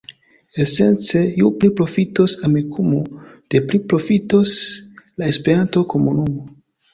Esence, 0.61 1.19
ju 1.41 1.49
pli 1.57 1.69
profitos 1.81 2.35
Amikumu, 2.47 3.01
des 3.55 3.61
pli 3.67 3.77
profitos 3.93 4.49
la 5.19 5.25
Esperanto-komunumo. 5.35 6.43